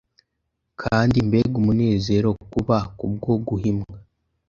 [0.81, 3.95] Kandi mbega umunezero kuba kubwo guhimwa,